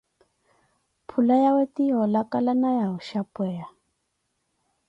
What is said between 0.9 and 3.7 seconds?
Phula yawe ti yoolakala na wooxapeya.